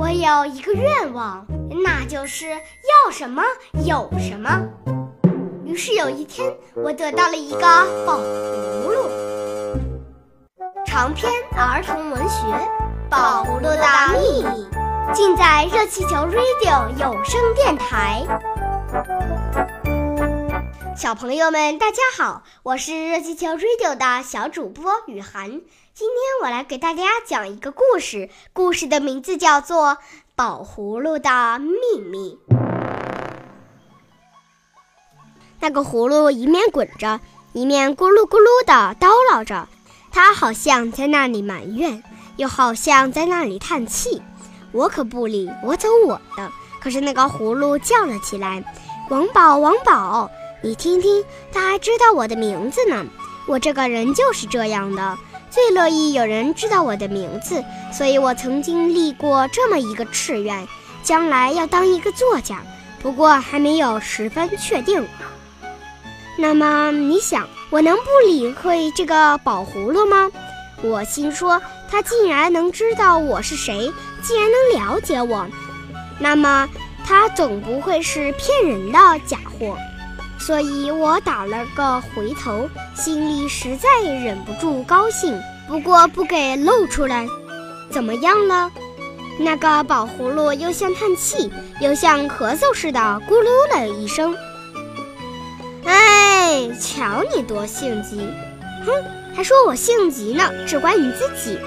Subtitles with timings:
[0.00, 1.46] 我有一个愿望，
[1.84, 3.42] 那就是要什么
[3.84, 4.66] 有什么。
[5.62, 7.60] 于是有一天，我得到了一个
[8.06, 9.10] 宝葫芦。
[10.86, 12.46] 长篇儿童文学
[13.10, 13.84] 《宝葫芦的
[14.18, 14.66] 秘密》，
[15.12, 18.24] 尽在热气球 Radio 有声电台。
[20.96, 25.60] 小朋友们，大家好，我是热气球 Radio 的小主播雨涵。
[26.00, 29.88] 今天我来给大家讲一个故事，故事的名字叫做
[30.34, 32.38] 《宝葫芦的秘密》。
[35.60, 37.20] 那个葫芦一面滚着，
[37.52, 39.68] 一面咕噜咕噜地叨唠着，
[40.10, 42.02] 它好像在那里埋怨，
[42.38, 44.22] 又好像在那里叹气。
[44.72, 46.50] 我可不理，我走我的。
[46.80, 48.64] 可是那个葫芦叫了起来
[49.10, 50.30] ：“王宝，王宝！”
[50.64, 51.22] 你听听，
[51.52, 53.04] 他还知道我的名字呢。
[53.46, 55.18] 我这个人就是这样的，
[55.50, 57.62] 最乐意有人知道我的名字。
[57.92, 60.66] 所以我曾经立过这么一个志愿，
[61.02, 62.62] 将来要当一个作家，
[63.02, 65.06] 不过还没有十分确定。
[66.38, 70.30] 那么你想，我能不理会这个宝葫芦吗？
[70.82, 71.60] 我心说，
[71.90, 75.46] 他竟然能知道我是谁，竟然能了解我，
[76.18, 76.66] 那么
[77.04, 79.76] 他总不会是骗人的假货。
[80.40, 85.38] 所以我打了个回头，心里实在忍不住高兴，
[85.68, 87.26] 不过不给露出来。
[87.90, 88.70] 怎么样了？
[89.38, 94.36] 那个宝葫芦又像叹气，又像咳嗽似的，咕噜了一声。
[95.84, 98.26] 哎，瞧你多性急！
[98.84, 98.92] 哼，
[99.34, 101.58] 还说我性急呢，只怪你自己。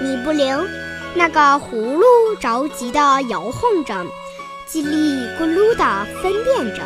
[0.00, 0.66] 你不灵。
[1.14, 2.04] 那个葫芦
[2.38, 3.94] 着急地摇晃着，
[4.68, 6.82] 叽里咕噜地分辨着。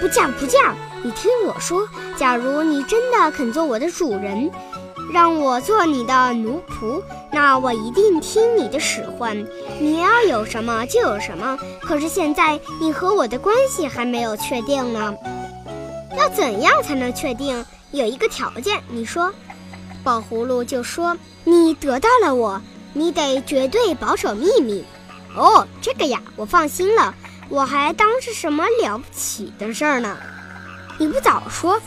[0.00, 0.74] 不嫁不嫁！
[1.02, 4.50] 你听我说，假如你真的肯做我的主人，
[5.12, 9.36] 让我做你的奴仆，那我一定听你的使唤。
[9.80, 11.58] 你要有什么就有什么。
[11.82, 15.14] 可是现在你和我的关系还没有确定呢。
[16.16, 17.64] 要怎样才能确定？
[17.90, 19.32] 有一个条件，你说。
[20.04, 22.60] 宝葫芦就说：“你得到了我，
[22.92, 24.84] 你得绝对保守秘密。”
[25.36, 27.14] 哦，这个呀，我放心了。
[27.48, 30.16] 我还当是什么了不起的事儿呢？
[30.98, 31.80] 你不早说，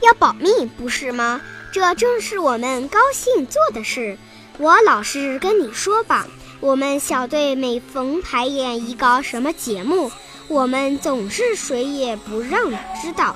[0.00, 1.40] 要保密不是吗？
[1.72, 4.18] 这正是我们高兴做的事。
[4.58, 6.26] 我老实跟你说吧，
[6.60, 10.10] 我们小队每逢排演一个什么节目，
[10.48, 12.70] 我们总是谁也不让
[13.00, 13.34] 知道，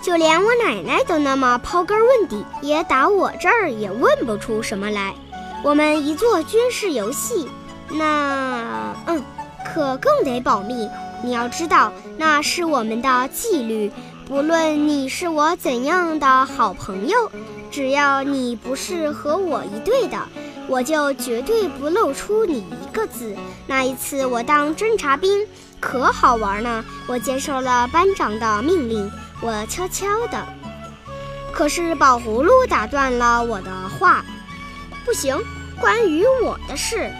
[0.00, 5.14] 就连我奶奶都那么刨根问底，也打我这儿也问不出什么来。
[5.62, 7.50] 我们一做军事游戏，
[7.90, 9.22] 那嗯。
[9.72, 10.88] 可更得保密，
[11.22, 13.90] 你要知道，那是我们的纪律。
[14.26, 17.30] 不论你是我怎样的好朋友，
[17.70, 20.18] 只要你不是和我一队的，
[20.68, 23.34] 我就绝对不露出你一个字。
[23.66, 25.46] 那一次我当侦察兵，
[25.80, 26.84] 可好玩呢。
[27.06, 29.10] 我接受了班长的命令，
[29.40, 30.46] 我悄悄的。
[31.50, 34.24] 可是宝葫芦打断了我的话
[35.04, 35.36] ：“不行，
[35.80, 37.10] 关于我的事。”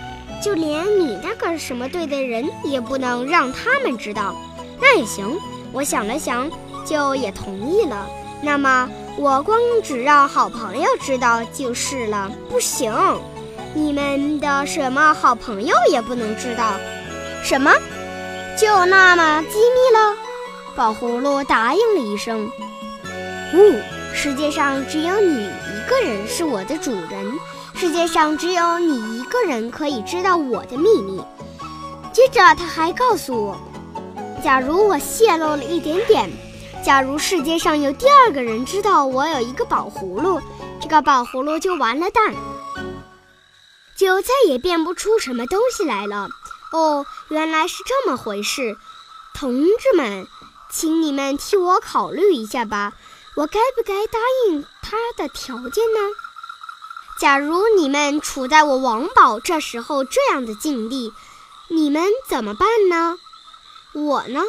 [0.42, 4.34] 就连你那个什么队的人也不能让他们知道，
[4.80, 5.38] 那也行。
[5.72, 6.50] 我想了想，
[6.84, 8.06] 就也同意了。
[8.42, 12.30] 那么我光只让好朋友知道就是了。
[12.50, 12.92] 不行，
[13.72, 16.72] 你们的什么好朋友也不能知道。
[17.44, 17.72] 什么？
[18.58, 20.16] 就那么机密了？
[20.74, 22.50] 宝葫芦答应了一声。
[23.54, 23.80] 呜，
[24.12, 27.32] 世界上只有你一个人是我的主人。
[27.82, 31.20] 世界上只有你一个人可以知道我的秘密。
[32.12, 33.56] 接着他还告诉我，
[34.40, 36.30] 假如我泄露了一点点，
[36.84, 40.40] 假如世界上有第二个人知道我有一个宝葫芦，
[40.80, 42.32] 这个宝葫芦就完了蛋，
[43.96, 46.28] 就再也变不出什么东西来了。
[46.70, 48.76] 哦，原来是这么回事，
[49.34, 50.28] 同志们，
[50.70, 52.92] 请你们替我考虑一下吧，
[53.34, 56.31] 我该不该答应他的条件呢？
[57.22, 61.12] 假如你们处在我王宝这时候这样的境地，
[61.68, 63.16] 你们怎么办呢？
[63.92, 64.42] 我呢，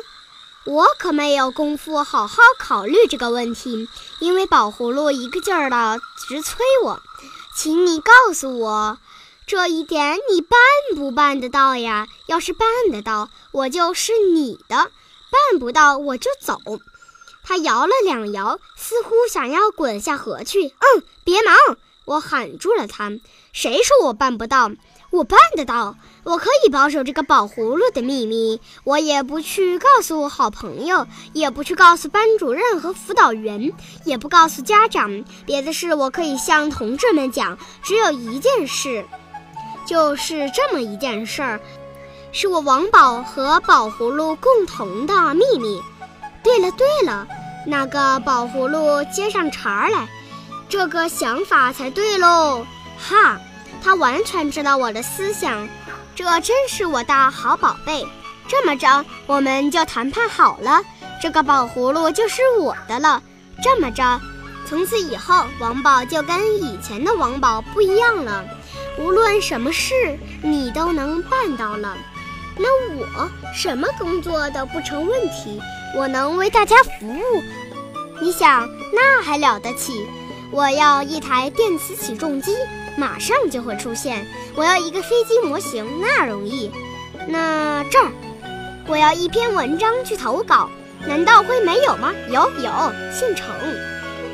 [0.66, 3.88] 我可没有功夫好好考虑这个问题，
[4.18, 7.00] 因为宝葫芦一个劲儿的直催我，
[7.56, 8.98] 请你告诉我，
[9.46, 10.60] 这一点你办
[10.96, 12.08] 不办得到呀？
[12.26, 14.78] 要是办得到，我就是你的；
[15.30, 16.58] 办不到，我就走。
[17.44, 20.70] 他摇了两摇，似乎想要滚下河去。
[20.70, 21.56] 嗯，别忙。
[22.06, 23.12] 我喊住了他，
[23.52, 24.72] 谁说我办不到？
[25.12, 33.72] 我办得到，我可以保守这个宝葫芦的秘密，我也不去告诉好朋友，也不去告诉班主任和辅导员，
[34.06, 35.24] 也不告诉家长。
[35.46, 39.06] 别的事我可以向同志们讲，只有一件事，
[39.86, 41.62] 就是这么一件事儿，
[42.32, 45.80] 是我王宝和宝葫芦共同的秘密。
[46.44, 47.28] 对了对了，
[47.68, 50.10] 那个宝葫芦接上茬来，
[50.74, 52.66] 这个想法才对喽！
[52.98, 53.40] 哈，
[53.84, 55.70] 他完全知道我的思想，
[56.16, 58.04] 这真是我的好宝贝。
[58.48, 60.82] 这么着，我们就谈判好了，
[61.22, 63.22] 这个宝葫芦就是我的了。
[63.62, 64.20] 这么着，
[64.68, 68.44] 从此以后，王宝就跟以前的王宝不一样了。
[68.98, 71.96] 无论什么事，你都能办到了。
[72.58, 75.62] 那我什么工作都不成问题，
[75.96, 77.44] 我能为大家服务。
[78.20, 80.08] 你想，那还了得起？
[80.54, 82.56] 我要一台电磁起重机，
[82.96, 84.24] 马上就会出现。
[84.56, 86.70] 我要一个飞机模型，那容易。
[87.28, 88.12] 那这儿，
[88.86, 90.70] 我要一篇文章去投稿，
[91.08, 92.14] 难道会没有吗？
[92.30, 92.72] 有有，
[93.12, 93.48] 现成。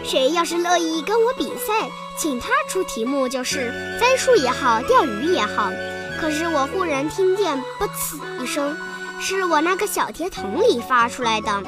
[0.04, 1.90] 谁要是乐意跟我比赛？
[2.18, 5.72] 请他出题目，就是栽树也好，钓鱼也好。
[6.20, 8.76] 可是我忽然听见“啵呲”一声，
[9.22, 11.64] 是我那个小铁桶里发出来的。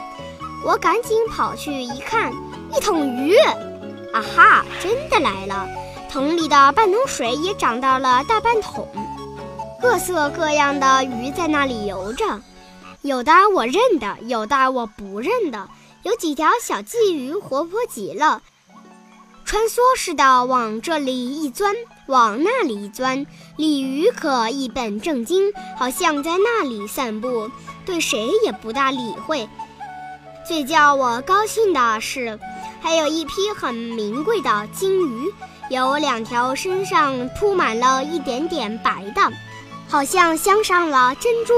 [0.66, 2.34] 我赶紧跑去一看，
[2.76, 3.38] 一桶鱼！
[4.14, 5.68] 啊哈，真的来了！
[6.10, 8.88] 桶里的半桶水也涨到了大半桶，
[9.82, 12.42] 各色各样的鱼在那里游着，
[13.02, 15.70] 有的我认得，有的我不认得。
[16.04, 18.42] 有几条小鲫鱼活泼极了。
[19.46, 21.76] 穿梭似的往这里一钻，
[22.08, 23.26] 往那里一钻，
[23.56, 27.50] 鲤鱼可一本正经，好像在那里散步，
[27.86, 29.48] 对谁也不大理会。
[30.52, 32.38] 最叫我高兴的是，
[32.82, 35.34] 还有一批很名贵的金鱼，
[35.70, 39.22] 有两条身上铺满了一点点白的，
[39.88, 41.54] 好像镶上了珍珠；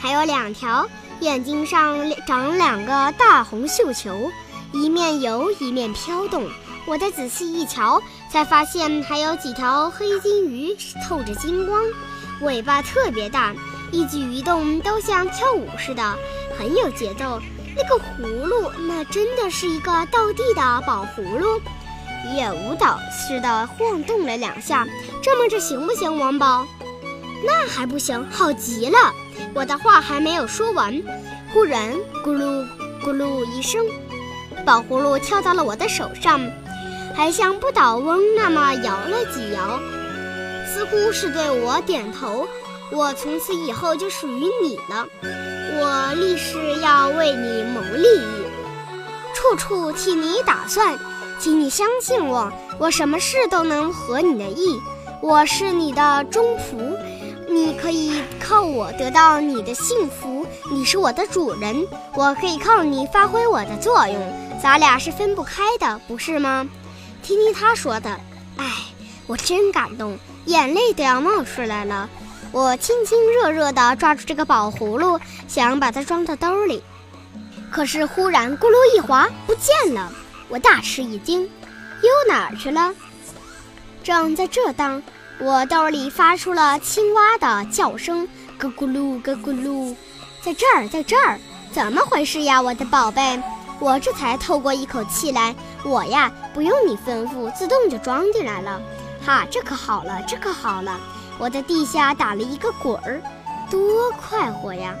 [0.00, 0.88] 还有两条
[1.20, 4.30] 眼睛上长两个大红绣球，
[4.72, 6.48] 一面游一面飘动。
[6.86, 8.02] 我再仔细一瞧，
[8.32, 10.74] 才发现还有几条黑金鱼
[11.06, 11.82] 透着金光，
[12.40, 13.54] 尾巴特别大，
[13.92, 16.18] 一举一动都像跳舞似的，
[16.58, 17.38] 很有节奏。
[17.78, 21.60] 那个葫芦，那真的是一个倒地的宝葫芦，
[22.34, 24.84] 也舞蹈似的晃动了两下。
[25.22, 26.66] 这么着行不行，王宝？
[27.44, 28.98] 那还不行，好极了！
[29.54, 31.00] 我的话还没有说完，
[31.52, 31.92] 忽然
[32.24, 32.66] 咕噜
[33.00, 33.86] 咕噜一声，
[34.66, 36.40] 宝葫芦跳到了我的手上。
[37.14, 39.80] 还像不倒翁那么摇了几摇，
[40.66, 42.46] 似乎是对我点头。
[42.90, 45.06] 我从此以后就属于你了，
[45.80, 48.44] 我立誓要为你谋利益，
[49.32, 50.98] 处处替你打算。
[51.38, 54.80] 请你相信我，我什么事都能合你的意。
[55.22, 56.96] 我是你的忠仆，
[57.48, 60.44] 你可以靠我得到你的幸福。
[60.68, 64.16] 你是我的主人，我可以靠你发挥我的作用。
[64.60, 66.68] 咱俩是分不开的，不是吗？
[67.22, 68.10] 听听他说的，
[68.56, 68.66] 哎，
[69.28, 72.08] 我真感动，眼泪都要冒出来了。
[72.50, 76.82] 我亲亲热热地抓住这个宝葫芦，想把它装到兜里，
[77.70, 80.10] 可是忽然咕噜一滑，不见了。
[80.48, 82.94] 我大吃一惊，又哪儿去了？
[84.02, 85.02] 正在这当，
[85.38, 88.26] 我兜里发出了青蛙的叫声，
[88.58, 89.94] 咯咕噜，咯咕噜，
[90.42, 91.38] 在这儿，在这儿，
[91.70, 93.40] 怎么回事呀，我的宝贝？
[93.78, 95.54] 我这才透过一口气来，
[95.84, 98.80] 我呀不用你吩咐，自动就装进来了。
[99.24, 100.98] 哈，这可好了，这可好了，
[101.38, 103.22] 我在地下打了一个滚儿，
[103.70, 104.94] 多快活呀！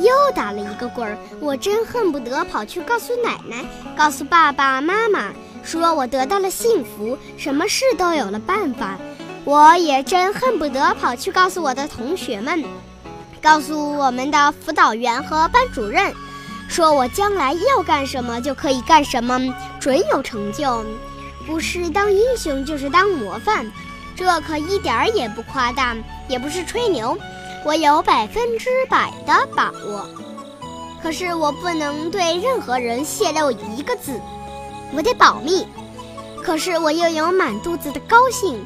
[0.00, 3.64] 又打了一个滚儿，我真恨不得跑去告诉奶奶，
[3.96, 5.30] 告诉爸爸妈妈，
[5.62, 8.98] 说我得到了幸福，什么事都有了办法。
[9.44, 12.64] 我也真恨不得跑去告诉我的同学们，
[13.42, 16.12] 告诉我们的辅导员和班主任。
[16.68, 19.38] 说我将来要干什么就可以干什么，
[19.78, 20.84] 准有成就，
[21.46, 23.70] 不是当英雄就是当模范，
[24.16, 25.96] 这可一点儿也不夸大，
[26.28, 27.16] 也不是吹牛，
[27.64, 30.08] 我有百分之百的把握。
[31.02, 34.20] 可是我不能对任何人泄露一个字，
[34.94, 35.66] 我得保密。
[36.42, 38.64] 可是我又有满肚子的高兴，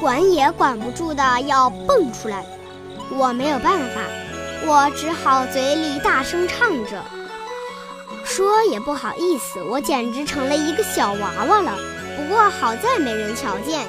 [0.00, 2.44] 管也管不住的要蹦出来，
[3.10, 4.00] 我没有办法，
[4.66, 7.02] 我只好嘴里大声唱着。
[8.24, 11.76] 说也不好意思，我简直成了一个小娃娃了。
[12.16, 13.86] 不过好在没人瞧见。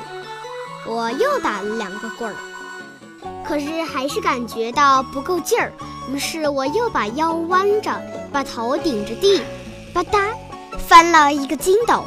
[0.86, 2.36] 我又打了两个滚儿，
[3.46, 5.72] 可是还是感觉到不够劲儿。
[6.12, 9.42] 于是我又把腰弯着，把头顶着地，
[9.94, 10.34] 吧嗒，
[10.78, 12.04] 翻了一个筋斗。